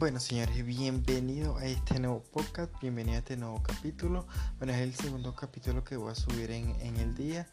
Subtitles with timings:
[0.00, 4.26] Bueno, señores, bienvenido a este nuevo podcast, bienvenido a este nuevo capítulo.
[4.56, 7.46] Bueno, es el segundo capítulo que voy a subir en, el día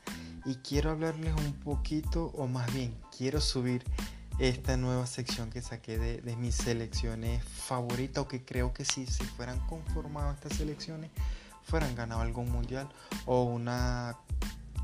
[0.46, 3.84] y quiero hablarles un poquito, o más bien, quiero subir
[4.40, 9.26] esta nueva sección que saqué de, mis selecciones favoritas o que creo que si se
[9.26, 11.12] fueran conformado estas selecciones,
[11.64, 12.88] fueran ganado algún mundial
[13.26, 14.16] o una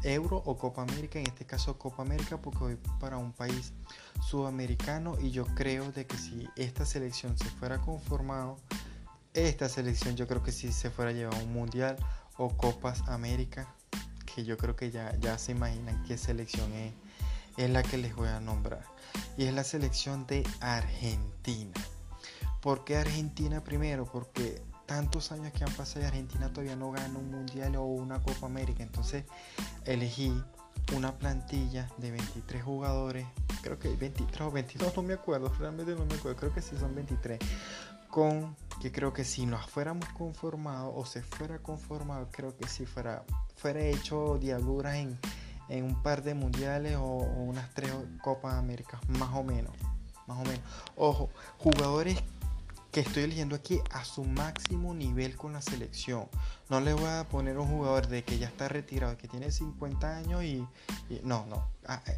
[0.04, 3.74] Euro o Copa América, en este caso Copa América porque voy para un país
[4.22, 8.58] sudamericano y yo creo de que si esta selección se fuera conformado,
[9.34, 11.98] esta selección yo creo que si se fuera a un mundial
[12.38, 13.74] o Copas América,
[14.26, 16.94] que yo creo que ya, ya se imaginan qué selección es,
[17.58, 18.84] es la que les voy a nombrar.
[19.38, 21.74] Y es la selección de Argentina.
[22.62, 24.06] ¿Por qué Argentina primero?
[24.06, 28.22] Porque tantos años que han pasado y Argentina todavía no gana un mundial o una
[28.22, 28.84] Copa América.
[28.84, 29.26] Entonces
[29.86, 30.34] elegí
[30.96, 33.26] una plantilla de 23 jugadores,
[33.62, 36.76] creo que 23 o 22, no me acuerdo, realmente no me acuerdo, creo que sí
[36.78, 37.40] son 23,
[38.10, 42.86] con que creo que si nos fuéramos conformados o se fuera conformado, creo que si
[42.86, 43.24] fuera,
[43.56, 45.18] fuera hecho diabluras en,
[45.70, 47.92] en un par de mundiales o, unas tres
[48.22, 49.74] Copas Américas, más o menos.
[50.28, 50.62] Más o menos.
[50.96, 52.22] Ojo, jugadores
[52.94, 56.28] que estoy eligiendo aquí a su máximo nivel con la selección.
[56.70, 60.16] No le voy a poner un jugador de que ya está retirado, que tiene 50
[60.16, 60.64] años y,
[61.24, 61.68] no, no.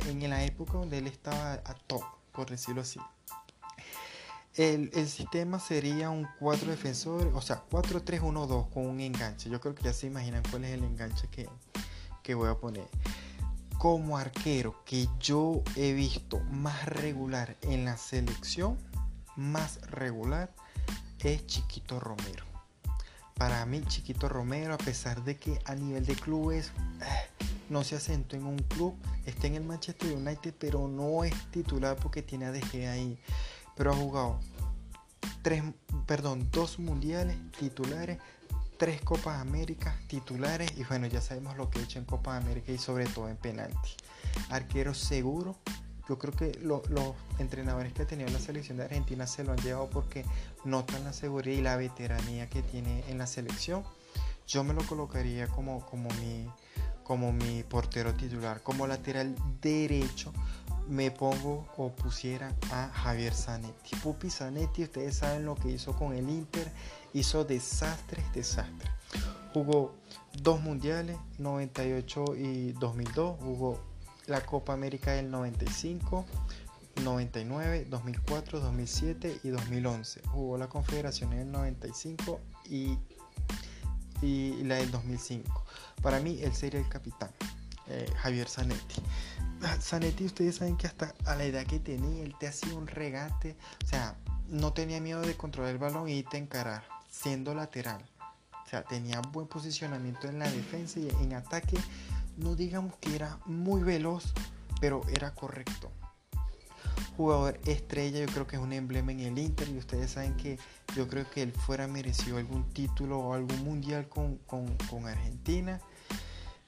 [0.05, 2.99] En la época donde él estaba a top, por decirlo así.
[4.55, 9.49] El, sistema sería un 4 defensores, o sea, 4-3-1-2 con un enganche.
[9.49, 11.47] Yo creo que ya se imaginan cuál es el enganche que,
[12.21, 12.87] que voy a poner.
[13.77, 18.77] Como arquero que yo he visto más regular en la selección,
[19.37, 20.53] más regular,
[21.33, 22.45] es Chiquito Romero.
[23.35, 27.95] Para mí, Chiquito Romero, a pesar de que a nivel de clubes eh, no se
[27.95, 28.95] asentó en un club,
[29.25, 33.19] está en el Manchester United, pero no es titular porque tiene a DG ahí.
[33.75, 34.39] Pero ha jugado
[35.41, 35.63] tres,
[36.05, 38.19] perdón, dos mundiales titulares,
[38.77, 42.71] tres Copas América titulares y bueno, ya sabemos lo que ha hecho en Copas América
[42.71, 43.91] y sobre todo en penalti.
[44.49, 45.57] Arquero seguro,
[46.07, 46.81] yo creo que los
[47.39, 50.25] entrenadores que ha tenido la selección de Argentina se lo han llevado porque
[50.63, 53.83] notan la seguridad y la veteranía que tiene en la selección.
[54.47, 56.47] Yo me lo colocaría como, como, mi,
[57.03, 58.61] como mi portero titular.
[58.61, 60.31] Como lateral derecho
[60.87, 63.95] me pongo o pusiera a Javier Zanetti.
[63.97, 66.71] Pupi Zanetti, ustedes saben lo que hizo con el Inter.
[67.13, 68.91] Hizo desastres, desastres.
[69.53, 69.95] Jugó
[70.43, 73.37] dos mundiales, 98 y 2002.
[73.39, 73.94] Jugó
[74.27, 76.25] la Copa América del 95,
[77.03, 80.21] 99, 2004, 2007 y 2011.
[80.27, 82.97] Jugó la Confederación en el 95 y,
[84.21, 85.65] y la del 2005.
[86.01, 87.31] Para mí, él sería el capitán,
[87.87, 89.01] eh, Javier Zanetti.
[89.79, 93.55] Zanetti, ustedes saben que hasta a la edad que tenía, él te hacía un regate.
[93.83, 94.15] O sea,
[94.47, 98.03] no tenía miedo de controlar el balón y te encarar, siendo lateral.
[98.65, 101.77] O sea, tenía buen posicionamiento en la defensa y en ataque
[102.37, 104.33] no digamos que era muy veloz,
[104.79, 105.91] pero era correcto.
[107.17, 110.59] Jugador estrella, yo creo que es un emblema en el Inter y ustedes saben que
[110.95, 114.39] yo creo que él fuera merecido algún título o algún mundial con,
[115.07, 115.79] Argentina.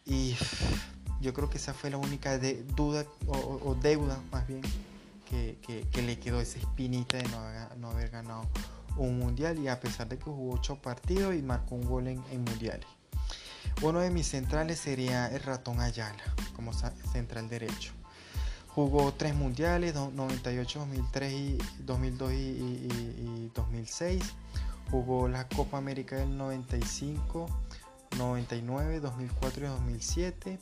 [0.06, 0.38] Y
[1.20, 2.38] yo creo que esa fue la única
[2.76, 4.62] duda o, deuda más bien
[5.30, 5.58] que,
[6.02, 7.28] le quedó esa espinita de
[7.78, 8.46] no, haber ganado
[8.96, 12.44] un mundial y a pesar de que jugó ocho partidos y marcó un gol en
[12.46, 12.97] mundiales.
[13.84, 16.24] Uno de mis centrales sería el ratón Ayala,
[16.56, 17.94] como central derecho.
[18.70, 24.24] Jugó tres mundiales, 98, 2003, 2002 y, 2006.
[24.90, 27.48] Jugó la Copa América del 95,
[28.18, 30.60] 99, 2004 y 2007.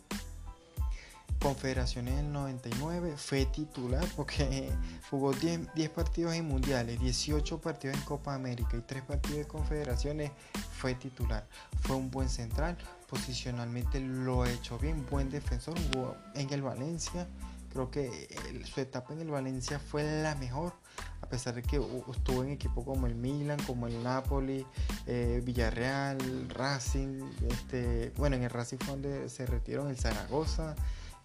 [1.42, 4.72] Confederaciones del 99, fue titular porque
[5.10, 9.48] jugó 10, 10, partidos en mundiales, 18 partidos en Copa América y 3 partidos de
[9.48, 10.32] confederaciones,
[10.80, 11.46] fue titular.
[11.82, 12.78] Fue un buen central,
[13.16, 17.28] posicionalmente lo ha hecho bien, buen defensor, jugó en el Valencia.
[17.72, 18.28] Creo que
[18.66, 20.74] su etapa en el Valencia fue la mejor,
[21.22, 21.82] a pesar de que
[22.12, 24.66] estuvo en equipos como el Milan, como el Napoli,
[25.08, 27.22] eh, Villarreal, Racing.
[27.50, 30.76] Este, bueno, en el Racing fue donde se retiró, en el Zaragoza.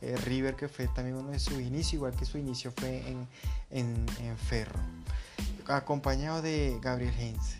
[0.00, 3.28] Eh, River, que fue también uno de sus inicios, igual que su inicio fue en,
[3.70, 4.80] en, Ferro,
[5.66, 7.59] acompañado de Gabriel Heinze.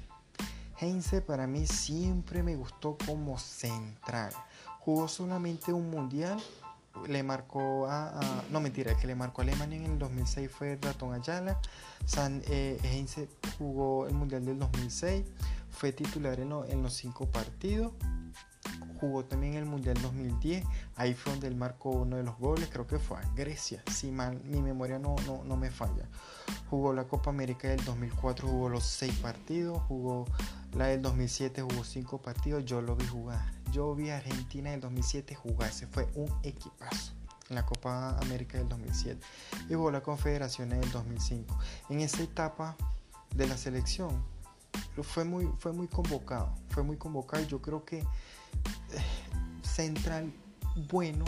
[0.80, 4.32] Heinze para mí siempre me gustó como central.
[4.80, 6.40] Jugó solamente un mundial,
[7.06, 11.12] le marcó a, no mentira, que le marcó a Alemania en el 2006 fue Ratón
[11.12, 11.60] Ayala.
[12.06, 13.28] San, eh, Heinze
[13.58, 15.24] jugó el mundial del 2006,
[15.70, 17.92] fue titular en, en los cinco partidos
[19.00, 20.64] jugó también el Mundial 2010,
[20.96, 24.10] ahí fue donde él marcó uno de los goles, creo que fue a Grecia, si
[24.10, 26.08] mal mi memoria no, no, me falla.
[26.68, 30.26] Jugó la Copa América del 2004, jugó los 6 partidos, jugó
[30.76, 33.40] la del 2007, jugó 5 partidos, yo lo vi jugar.
[33.72, 37.12] Yo vi a Argentina del 2007 jugar, ese fue un equipazo
[37.48, 39.20] en la Copa América del 2007
[39.68, 41.58] y jugó la Confederación del 2005.
[41.88, 42.76] En esa etapa
[43.34, 44.22] de la selección
[45.02, 47.42] fue muy, fue muy convocado, fue muy convocado.
[47.42, 48.04] Y yo creo que
[49.62, 50.32] central
[50.90, 51.24] bueno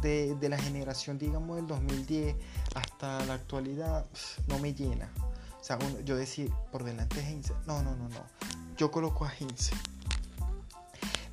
[0.00, 2.36] de, la generación, digamos, del 2010
[2.74, 4.06] hasta la actualidad,
[4.46, 5.10] no me llena.
[5.60, 8.26] O sea, yo decir, por delante de Heinze, no, no, no, no.
[8.76, 9.74] Yo coloco a Heinze.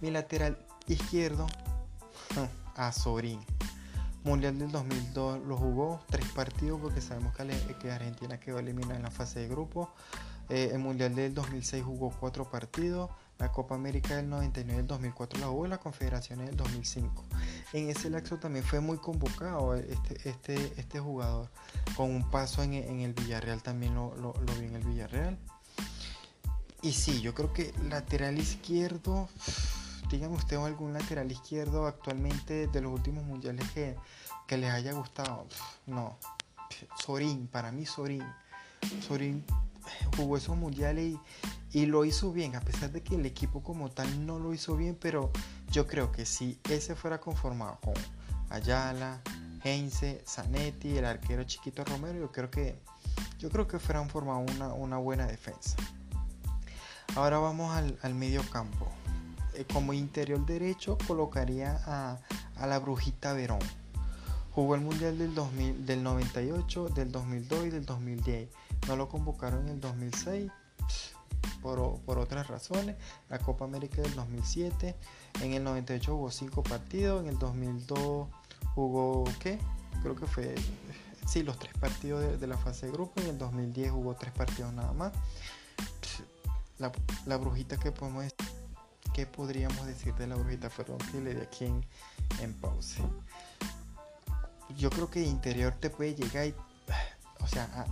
[0.01, 0.57] Mi lateral
[0.87, 1.47] izquierdo,
[2.75, 3.39] a Sorín.
[4.23, 9.11] Mundial del 2002 lo jugó tres partidos porque sabemos que, Argentina quedó eliminada en la
[9.11, 9.89] fase de grupo.
[10.49, 13.09] Eh, Mundial del 2006 jugó cuatro partidos.
[13.39, 17.23] La Copa América del 99 del 2004 la jugó y la Confederación del 2005.
[17.71, 21.49] En ese lapso también fue muy convocado este, este, este jugador.
[21.95, 25.37] Con un paso en, el Villarreal también lo, lo, vi en el Villarreal.
[26.81, 29.29] Y sí, yo creo que lateral izquierdo,
[30.09, 33.95] dígame usted algún lateral izquierdo actualmente de los últimos mundiales que,
[34.47, 35.47] que les haya gustado.
[35.87, 36.17] No,
[36.99, 38.25] Sorín, para mí Sorín.
[39.01, 39.45] Sorín
[40.17, 41.15] jugó esos mundiales
[41.71, 44.75] y, lo hizo bien, a pesar de que el equipo como tal no lo hizo
[44.75, 45.31] bien, pero
[45.71, 47.93] yo creo que si ese fuera conformado con
[48.49, 49.21] Ayala,
[49.63, 52.79] Heinze, Zanetti, el arquero chiquito Romero, yo creo que
[53.37, 55.75] yo creo que fueran formado una, una buena defensa.
[57.15, 58.87] Ahora vamos al, medio campo.
[59.55, 62.19] Eh, como interior derecho colocaría a,
[62.57, 63.59] a la Brujita Verón.
[64.51, 68.49] Jugó el Mundial del, 2000, del 98, del 2002 y del 2010.
[68.87, 70.51] No lo convocaron en el 2006
[71.61, 72.95] por, por, otras razones.
[73.29, 74.95] La Copa América del 2007.
[75.41, 77.23] En el 98 jugó 5 partidos.
[77.23, 78.27] En el 2002
[78.75, 79.59] jugó, ¿qué?
[80.01, 80.55] Creo que fue,
[81.27, 83.21] sí, los 3 partidos de, la fase de grupo.
[83.21, 85.13] En el 2010 jugó 3 partidos nada más.
[86.77, 86.91] La,
[87.25, 88.37] la brujita que podemos decir.
[89.13, 90.69] ¿Qué podríamos decir de la brujita?
[90.69, 91.83] Perdón que le di aquí en,
[92.41, 93.03] en pausa
[94.77, 96.55] yo creo que interior te puede llegar y,
[97.41, 97.85] o sea,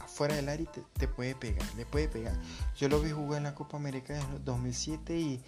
[0.00, 2.38] afuera del área te, puede pegar, le puede pegar.
[2.76, 5.42] Yo lo vi jugar en la Copa América de 2007 y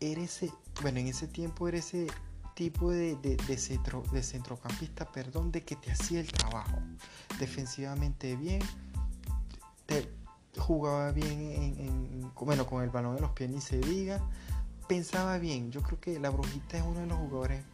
[0.00, 0.22] era
[0.82, 2.08] bueno, en ese tiempo era ese
[2.54, 6.78] tipo de, de, centro, de centrocampista, perdón, de que te hacía el trabajo.
[7.38, 8.60] Defensivamente bien,
[10.58, 11.30] jugaba bien
[11.78, 14.20] en, bueno, con el balón en los pies ni se diga,
[14.88, 15.70] pensaba bien.
[15.70, 17.64] Yo creo que la Brujita es uno de los jugadores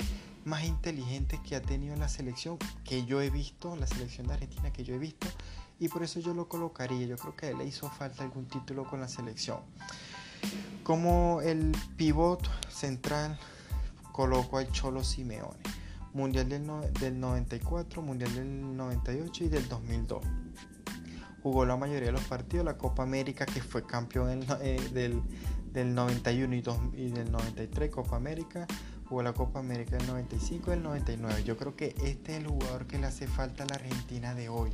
[0.49, 4.73] más inteligente que ha tenido la selección que yo he visto, la selección de Argentina
[4.73, 5.29] que yo he visto,
[5.79, 7.07] y por eso yo lo colocaría.
[7.07, 9.59] Yo creo que le hizo falta algún título con la selección.
[10.83, 13.39] Como el pivot central,
[14.13, 15.61] coloco al Cholo Simeone.
[16.15, 16.67] Mundial del,
[16.99, 20.25] del 94, Mundial del 98 y del 2002.
[21.43, 25.23] Jugó la mayoría de los partidos, la Copa América que fue campeón eh, del,
[25.73, 26.59] del 91 y,
[26.97, 28.67] y del 93, Copa América
[29.09, 31.45] jugó la Copa América del 95 y del 99.
[31.45, 34.49] Yo creo que este es el jugador que le hace falta a la Argentina de
[34.49, 34.71] hoy.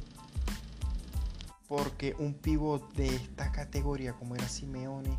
[1.69, 5.19] Porque un pivot de esta categoría como era Simeone,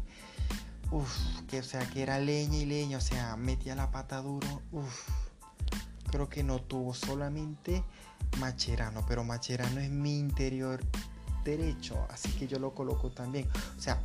[0.91, 4.61] uff, que o sea, que era leña y leña, o sea, metía la pata duro,
[4.71, 5.09] uff.
[6.11, 7.83] Creo que no tuvo solamente
[8.39, 10.81] Macherano, pero Macherano es mi interior
[11.43, 13.47] derecho, así que yo lo coloco también.
[13.77, 13.99] O sea,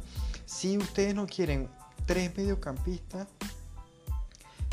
[0.47, 1.69] si ustedes no quieren
[2.07, 3.29] tres mediocampistas,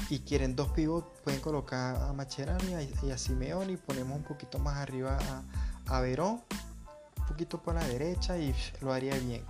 [0.10, 2.64] y quieren dos pivots, pueden colocar a Macherano
[3.04, 5.18] y a, Simeone y ponemos un poquito más arriba
[5.88, 6.42] a, Verón,
[7.18, 9.44] un poquito por la derecha y lo haría bien.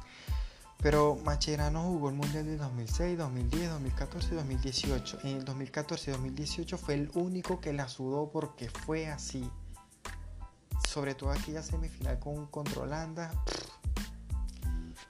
[0.80, 5.20] Pero Macherano jugó el Mundial de 2006, 2010, 2014 y 2018.
[5.24, 9.50] En el 2014 y 2018 fue el único que la sudó porque fue así.
[10.88, 13.32] Sobre todo aquella semifinal con contra Holanda.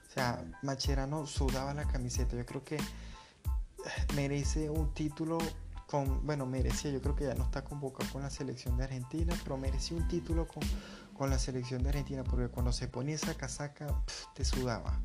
[0.08, 2.34] O sea, Macherano sudaba la camiseta.
[2.34, 2.78] Yo creo que
[4.14, 5.38] merece un título
[5.86, 9.34] con, bueno, merecía, yo creo que ya no está convocado con la selección de Argentina,
[9.42, 10.62] pero merecía un título con,
[11.16, 13.86] con la selección de Argentina, porque cuando se ponía esa casaca,
[14.34, 15.00] te sudaba.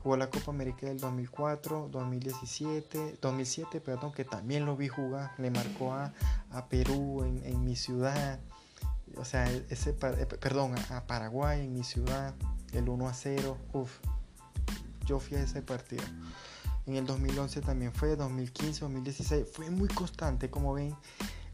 [0.00, 5.50] Jugó la Copa América del 2004, 2017, 2007, perdón, que también lo vi jugar, le
[5.50, 6.12] marcó a,
[6.52, 8.38] a Perú en, en, mi ciudad,
[9.16, 12.34] o sea, ese, eh, perdón, a Paraguay en mi ciudad,
[12.72, 13.98] el 1 a 0, uff,
[15.04, 16.04] yo fui a ese partido.
[16.88, 19.46] En el 2011 también fue, 2015, 2016.
[19.52, 20.96] Fue muy constante, como ven.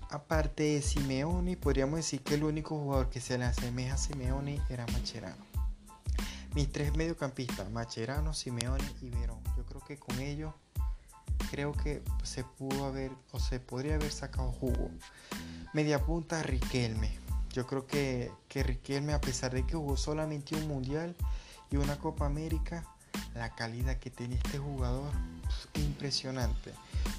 [0.08, 4.62] Aparte de Simeone, podríamos decir que el único jugador que se le asemeja a Simeone
[4.70, 5.44] era Macherano.
[6.54, 9.40] Mis tres mediocampistas, Macherano, Simeone y Verón.
[9.56, 10.54] Yo creo que con ellos
[11.50, 14.88] creo que se pudo haber o se podría haber sacado jugo.
[15.72, 17.10] Media punta Riquelme.
[17.50, 21.16] Yo creo que, que Riquelme, a pesar de que jugó solamente un mundial
[21.72, 22.84] y una Copa América,
[23.34, 25.10] la calidad que tiene este jugador,
[25.74, 26.72] impresionante.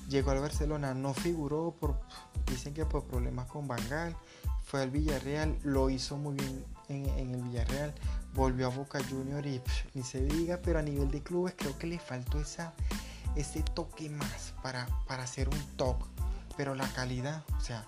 [0.09, 1.99] Llegó al Barcelona, no figuró por,
[2.47, 4.15] dicen que por problemas con Bangal,
[4.63, 7.93] fue al Villarreal, lo hizo muy bien en, el Villarreal,
[8.33, 9.61] volvió a Boca Junior y
[9.93, 12.73] ni se diga, pero a nivel de clubes creo que le faltó esa,
[13.35, 15.97] ese toque más para, para hacer un top.
[16.57, 17.85] Pero la calidad, o sea,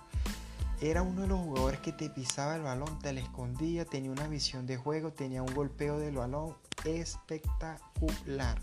[0.80, 4.28] era uno de los jugadores que te pisaba el balón, te le escondía, tenía una
[4.28, 8.58] visión de juego, tenía un golpeo del balón espectacular.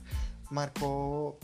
[0.49, 1.37] Marcó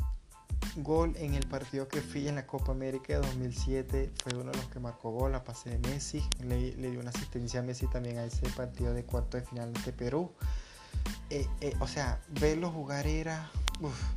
[0.77, 4.11] gol en el partido que fui en la Copa América de 2007.
[4.23, 6.23] Fue uno de los que marcó gol a pase de Messi.
[6.39, 9.93] Le, dio una asistencia a Messi también a ese partido de cuarto de final de
[9.93, 10.31] Perú.
[11.29, 13.51] Eh, eh, o sea, verlo jugar era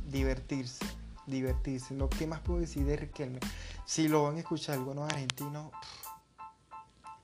[0.09, 0.85] divertirse.
[1.27, 1.95] Divertirse.
[1.95, 3.39] Lo que más puedo decir de Riquelme.
[3.85, 5.71] Si lo van a escuchar algunos argentinos,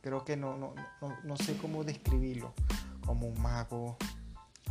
[0.01, 2.53] creo que no, no, no, no sé cómo describirlo.
[3.05, 3.97] Como un mago,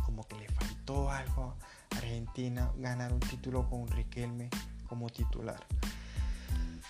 [0.05, 1.55] como que le faltó algo
[1.91, 4.49] Argentina ganar un título con Riquelme
[4.87, 5.65] como titular.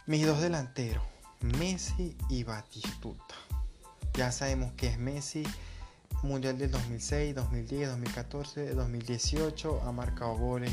[0.08, 1.04] Mis dos delanteros,
[1.42, 3.36] Messi y Batistuta.
[4.14, 5.44] Ya sabemos que es Messi,
[6.24, 10.72] Mundial del 2006, 2010, 2014, 2018, ha marcado goles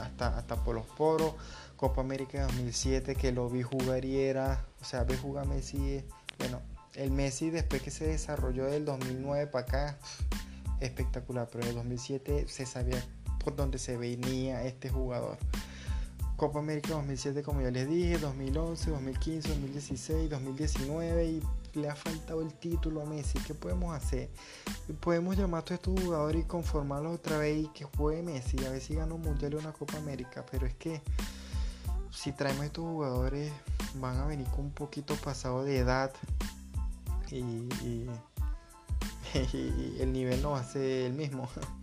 [0.00, 1.34] hasta, hasta por los poros.
[1.76, 6.04] Copa América 2007 que lo vi jugar y era, o sea, ve jugar Messi,
[6.42, 6.60] bueno,
[6.94, 9.98] el Messi después que se desarrolló del 2009 para acá,
[10.80, 13.00] espectacular, pero en el 2007 se sabía
[13.44, 15.38] por dónde se venía este jugador.
[16.36, 21.42] Copa América 2007, como ya les dije, 2011, 2015, 2016, 2019 y
[21.74, 23.38] le ha faltado el título a Messi.
[23.46, 24.28] ¿Qué podemos hacer?
[24.98, 28.56] Podemos llamar a todos estos jugadores y conformarlos otra vez y que juegue Messi.
[28.64, 30.44] A ver si gana un mundial o una Copa América.
[30.50, 31.00] Pero es que
[32.12, 33.52] si traemos estos jugadores,
[33.96, 36.12] van a venir con un poquito pasado de edad
[37.30, 38.08] y y
[40.00, 41.48] el nivel no va a ser el mismo.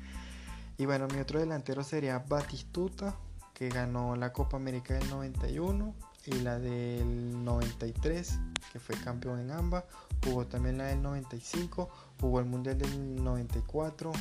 [0.78, 3.14] Y bueno, mi otro delantero sería Batistuta,
[3.54, 5.94] que ganó la Copa América del 91
[6.26, 8.40] y la del 93,
[8.72, 9.84] que fue campeón en ambas.
[10.24, 11.90] Jugó también la del 95,
[12.22, 14.14] jugó el Mundial del 94,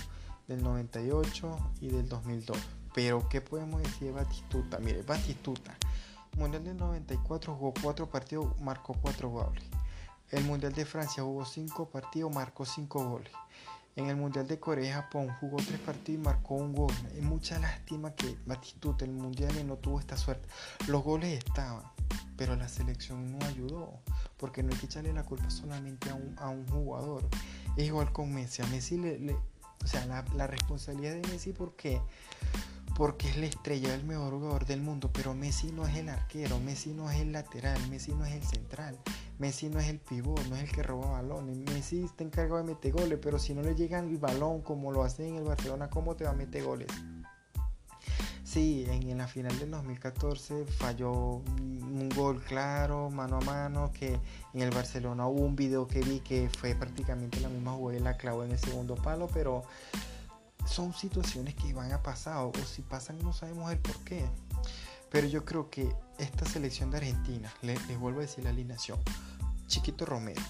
[0.49, 2.59] del 98 y del 2002.
[2.99, 4.81] Pero, ¿qué podemos decir de Batistuta?
[4.81, 5.73] Mire, Batistuta,
[6.37, 9.63] Mundial del 94 jugó cuatro partidos, marcó cuatro goles.
[10.33, 13.31] El Mundial de Francia jugó 5 partidos, marcó 5 goles.
[13.95, 16.93] En el Mundial de Corea y Japón jugó 3 partidos y marcó un gol.
[17.15, 20.49] Es mucha lástima que Batistuta el Mundial no tuvo esta suerte.
[20.89, 21.85] Los goles estaban,
[22.37, 24.01] pero la selección no ayudó.
[24.39, 27.29] Porque no hay que echarle la culpa solamente a un, jugador.
[27.77, 28.63] Es igual con Messi.
[28.63, 29.01] A Messi
[29.85, 32.03] o sea, la, la responsabilidad de Messi porque
[32.99, 36.59] porque es la estrella, el mejor jugador del mundo, pero Messi no es el arquero,
[36.59, 38.99] Messi no es el lateral, Messi no es el central,
[39.39, 42.65] Messi no es el pivot, no es el que roba balones, Messi está encargado de
[42.65, 45.89] meter goles, pero si no le llegan el balón como lo hace en el Barcelona,
[45.89, 46.89] ¿cómo te va a meter goles?
[48.43, 54.19] Sí, en, la final del 2014 falló un gol claro, mano a mano, que
[54.55, 58.03] en el Barcelona hubo un video que vi que fue prácticamente la misma jugada y
[58.03, 59.63] la clavó en el segundo palo, pero
[60.69, 64.25] son situaciones que van a pasar o si pasan no sabemos el por qué.
[65.11, 68.99] Pero yo creo que esta selección de Argentina, les, vuelvo a decir la alineación,
[69.67, 70.43] Chiquito Romero,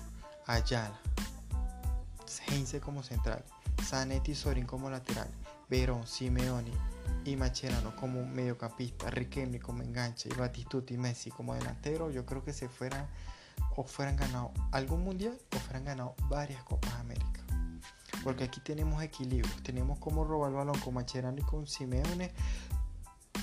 [0.47, 0.99] Ayala,
[2.49, 3.45] Heinze como central,
[3.85, 5.29] Zanetti y Sorin como lateral,
[5.69, 6.73] Verón, Simeone
[7.25, 12.43] y Macherano como mediocampista, Riquelme como enganche y Batistuta y Messi como delantero, yo creo
[12.43, 13.07] que se fueran
[13.77, 16.98] o fueran ganado algún mundial o fueran ganado varias Copas.
[18.29, 19.51] Porque aquí tenemos equilibrio.
[19.63, 22.31] Tenemos como robar el balón con Macherano y con Simeone.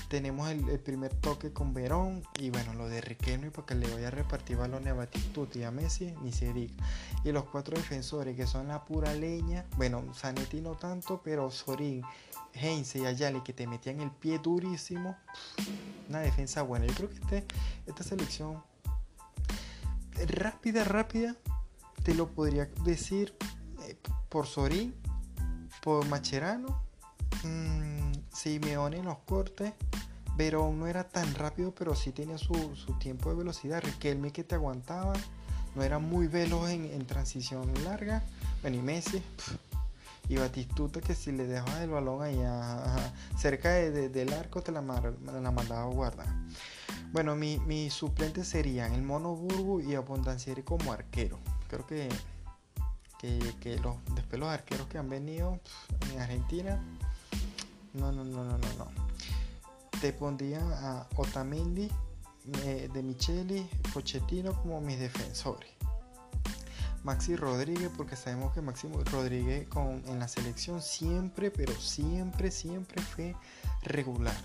[0.08, 2.22] Tenemos el, primer toque con Verón.
[2.38, 5.72] Y bueno, lo de Riquelme porque le voy a repartir balones a Batistuta y a
[5.72, 6.72] Messi, ni se diga.
[7.24, 9.66] Y los cuatro defensores que son la pura leña.
[9.76, 12.02] Bueno, Zanetti no tanto, pero Sorín,
[12.52, 15.16] Heinze y Ayali que te metían el pie durísimo.
[16.08, 16.86] Una defensa buena.
[16.86, 17.46] Yo creo que este,
[17.88, 18.62] esta selección
[20.28, 21.34] rápida, rápida,
[22.04, 23.34] te lo podría decir
[24.36, 24.94] por Sorín,
[25.82, 26.82] por Macherano,
[27.42, 29.72] mmm, Simeone en los cortes,
[30.36, 32.54] Verón no era tan rápido, pero sí tenía su,
[33.00, 33.82] tiempo de velocidad.
[33.82, 35.14] Riquelme que te aguantaba,
[35.74, 38.22] no era muy veloz en, transición larga.
[38.60, 39.22] Bueno, y Messi,
[40.28, 42.38] y Batistuta que si le dejaba el balón ahí
[43.38, 46.26] cerca del arco te la, la mandaba guardar.
[47.10, 51.38] Bueno, mi, mis suplentes serían el Mono Burbu y Abundancieri como arquero.
[51.70, 52.10] Creo que
[53.60, 55.60] que, los, después los arqueros que han venido
[56.12, 56.82] en Argentina,
[57.94, 58.86] no, no, no, no, no, no.
[60.00, 61.90] Te pondrían a Otamendi,
[62.64, 65.70] eh, de Micheli, Pochettino como mis defensores.
[67.02, 73.00] Maxi Rodríguez, porque sabemos que Maxi Rodríguez con, en la selección siempre, pero siempre, siempre
[73.00, 73.36] fue
[73.82, 74.36] regular.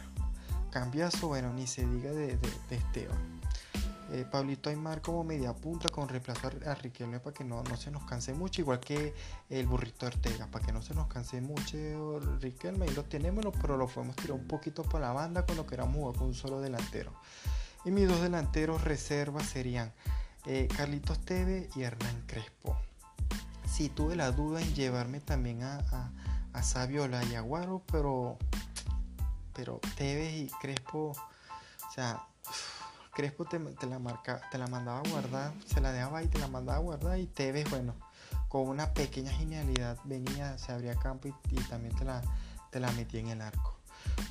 [0.69, 3.40] Cambiazo, bueno, ni se diga de, de, Esteban.
[4.13, 7.91] Eh, Pablito Aymar como media punta con reemplazo a, Riquelme para que no, no, se
[7.91, 9.13] nos canse mucho, igual que
[9.49, 13.77] el burrito Ortega, para que no se nos canse mucho Riquelme, ahí lo tenemos, pero
[13.77, 17.13] lo podemos tirar un poquito para la banda cuando queramos jugar con un solo delantero.
[17.85, 19.93] Y mis dos delanteros reservas serían
[20.45, 22.75] eh, Carlitos Teve y Hernán Crespo.
[23.65, 26.11] Sí, tuve la duda en llevarme también a,
[26.51, 28.37] a, Saviola y Aguaro, pero,
[29.53, 32.27] pero Tevez y Crespo, o sea,
[33.13, 36.47] Crespo te, la marca, te la mandaba a guardar, se la dejaba y te la
[36.47, 37.93] mandaba a guardar y Tevez, bueno,
[38.47, 42.21] con una pequeña genialidad venía, se abría campo y, también te la,
[42.69, 43.77] te la metía en el arco.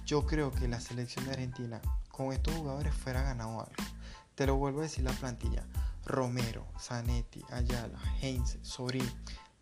[0.06, 3.90] Yo creo que la selección de Argentina con estos jugadores fuera ganado algo.
[4.34, 5.64] Te lo vuelvo a decir la plantilla.
[6.06, 9.08] Romero, Zanetti, Ayala, Heinz, Sorín,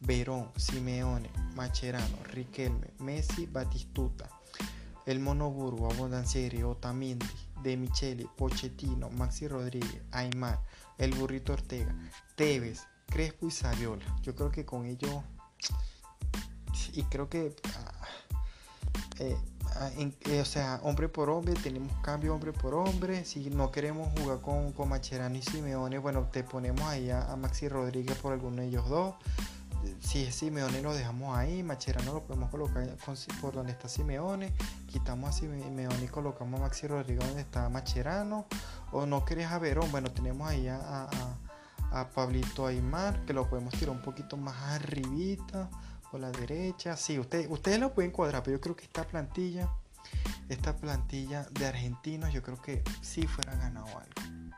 [0.00, 4.28] Verón, Simeone, Macherano, Riquelme, Messi, Batistuta,
[5.04, 7.26] El Monoburgo, Abondancieri, Otamendi,
[7.62, 10.60] De Micheli, Pochettino, Maxi Rodríguez, Aymar,
[10.96, 11.94] El Burrito Ortega,
[12.36, 14.04] Tevez, Crespo y Saviola.
[14.22, 15.22] Yo creo que con ello
[16.92, 17.92] y creo que ah,
[19.18, 19.36] eh,
[19.80, 23.24] Ah, eh, o sea, hombre por hombre, tenemos cambio hombre por hombre.
[23.24, 27.68] Si no queremos jugar con, con Macherano y Simeone, bueno, te ponemos ahí a, Maxi
[27.68, 29.14] Rodríguez por alguno de ellos dos.
[30.00, 31.62] Si es Simeone, lo dejamos ahí.
[31.62, 32.88] Macherano lo podemos colocar
[33.40, 34.52] por donde está Simeone.
[34.88, 38.46] Quitamos a Simeone y colocamos a Maxi Rodríguez donde está Macherano.
[38.92, 41.08] O no querés a Verón, bueno, tenemos ahí a,
[41.90, 45.68] a Pablito Aymar, que lo podemos tirar un poquito más arribita
[46.12, 46.96] o la derecha.
[46.96, 49.68] Sí, ustedes, ustedes lo pueden cuadrar, pero yo creo que esta plantilla,
[50.48, 54.56] esta plantilla de argentinos, yo creo que sí fuera ganado algo.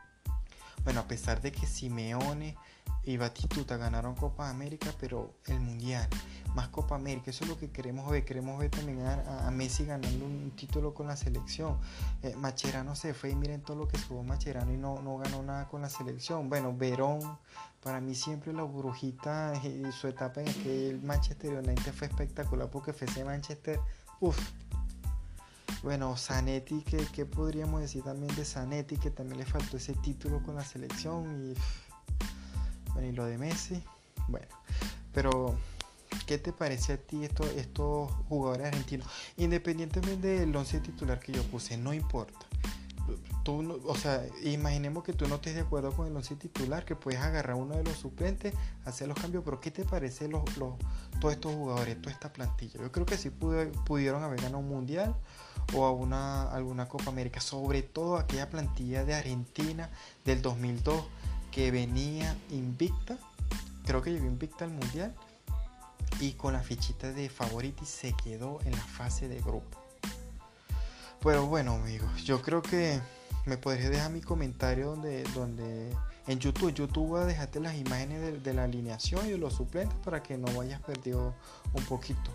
[0.83, 2.57] Bueno, a pesar de que Simeone
[3.03, 6.07] y Batistuta ganaron Copa América, pero el Mundial,
[6.55, 8.25] más Copa América, eso es lo que queremos ver.
[8.25, 11.77] Queremos ver también a, Messi ganando un título con la selección.
[12.23, 15.43] Eh, Macherano se fue y miren todo lo que subo Macherano y no, no ganó
[15.43, 16.49] nada con la selección.
[16.49, 17.37] Bueno, Verón,
[17.83, 22.69] para mí siempre la brujita y su etapa en que el Manchester United fue espectacular
[22.69, 23.79] porque ese Manchester,
[24.19, 24.37] uff.
[25.83, 28.97] Bueno, Zanetti, ¿qué, podríamos decir también de Zanetti?
[28.97, 31.55] Que también le faltó ese título con la selección y
[32.93, 33.81] bueno, y lo de Messi,
[34.27, 34.47] bueno,
[35.13, 35.57] pero
[36.25, 39.07] ¿qué te parece a ti esto, estos jugadores argentinos?
[39.37, 42.39] Independientemente del 11 titular que yo puse, no importa.
[43.43, 46.95] Tú, o sea, imaginemos que tú no estés de acuerdo con el 11 titular, que
[46.95, 48.53] puedes agarrar uno de los suplentes,
[48.85, 50.75] hacer los cambios, pero ¿qué te parece los, los,
[51.19, 52.79] todos estos jugadores, toda esta plantilla?
[52.79, 55.15] Yo creo que sí pudieron haber ganado un mundial
[55.73, 59.89] o a una, alguna Copa América, sobre todo aquella plantilla de Argentina
[60.23, 61.03] del 2002
[61.51, 63.17] que venía invicta,
[63.85, 65.13] creo que llegó invicta al mundial
[66.19, 69.79] y con la fichita de favoriti se quedó en la fase de grupo.
[71.23, 72.99] Pero bueno amigos, yo creo que
[73.45, 75.95] me podría dejar mi comentario donde, donde
[76.27, 79.97] en YouTube, YouTube voy a dejarte las imágenes de, la alineación y de los suplentes
[80.03, 81.33] para que no vayas perdido
[81.73, 82.31] un poquito.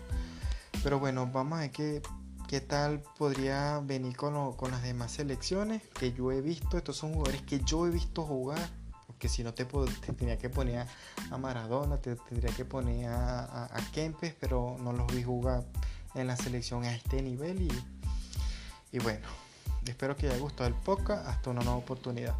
[0.83, 2.01] Pero bueno, vamos a ver qué,
[2.47, 6.77] qué tal podría venir con, con las demás selecciones que yo he visto.
[6.77, 8.59] Estos son jugadores que yo he visto jugar
[9.19, 10.87] que si no te, te tenía que poner
[11.31, 15.63] a Maradona, te tendría que poner a, Kempes, pero no los vi jugar
[16.15, 17.71] en la selección a este nivel y,
[18.91, 19.27] y bueno,
[19.85, 22.35] espero que haya gustado el podcast, hasta una nueva oportunidad.